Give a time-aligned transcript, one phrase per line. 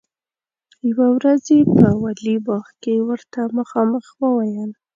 [0.89, 4.71] یوه ورځ یې په ولي باغ کې ورته مخامخ وویل.